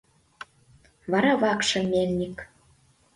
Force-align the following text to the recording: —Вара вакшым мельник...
—Вара 1.11 1.33
вакшым 1.41 1.85
мельник... 1.91 2.37